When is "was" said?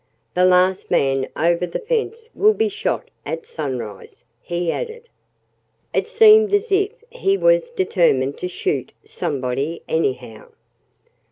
7.37-7.69